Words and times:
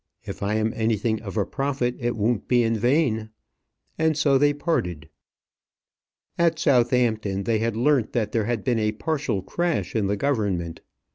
If 0.25 0.41
I 0.41 0.55
am 0.55 0.73
anything 0.75 1.21
of 1.21 1.37
a 1.37 1.45
prophet, 1.45 1.95
it 1.99 2.15
won't 2.15 2.47
be 2.47 2.63
in 2.63 2.75
vain;" 2.75 3.29
and 3.99 4.17
so 4.17 4.39
they 4.39 4.51
parted. 4.51 5.09
At 6.39 6.57
Southampton 6.57 7.43
they 7.43 7.59
had 7.59 7.75
learnt 7.75 8.11
that 8.13 8.31
there 8.31 8.45
had 8.45 8.63
been 8.63 8.79
a 8.79 8.93
partial 8.93 9.43
crash 9.43 9.95
in 9.95 10.07
the 10.07 10.17
government. 10.17 10.81